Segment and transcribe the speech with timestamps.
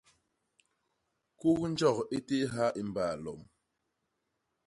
[1.39, 3.41] Kuknjok i téé ha i mbaa lom.